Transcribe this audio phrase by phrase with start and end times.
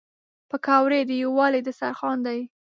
[0.49, 2.39] پکورې د یووالي دسترخوان دي